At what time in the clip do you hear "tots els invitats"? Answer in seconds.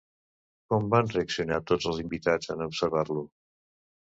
1.73-2.53